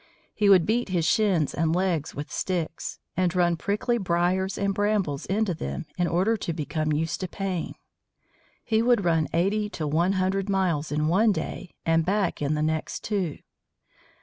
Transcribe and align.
He 0.33 0.49
would 0.49 0.65
beat 0.65 0.89
his 0.89 1.05
shins 1.05 1.53
and 1.53 1.75
legs 1.75 2.15
with 2.15 2.31
sticks, 2.31 2.97
and 3.15 3.35
run 3.35 3.55
prickly 3.55 3.99
briars 3.99 4.57
and 4.57 4.73
brambles 4.73 5.27
into 5.27 5.53
them 5.53 5.85
in 5.95 6.07
order 6.07 6.35
to 6.37 6.53
become 6.53 6.91
used 6.91 7.19
to 7.19 7.27
pain. 7.27 7.75
He 8.63 8.81
would 8.81 9.05
run 9.05 9.27
eighty 9.31 9.69
to 9.69 9.85
one 9.87 10.13
hundred 10.13 10.49
miles 10.49 10.91
in 10.91 11.07
one 11.07 11.31
day 11.31 11.75
and 11.85 12.03
back 12.03 12.41
in 12.41 12.55
the 12.55 12.63
next 12.63 13.03
two. 13.03 13.37